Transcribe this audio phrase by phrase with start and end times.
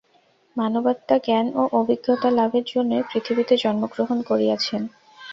[0.55, 4.81] মানবাত্মা জ্ঞান ও অভিজ্ঞতা-লাভের জন্যই পৃথিবীতে জন্মগ্রহণ করিয়াছেন।